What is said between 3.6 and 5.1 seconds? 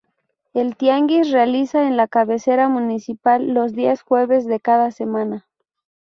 días jueves de cada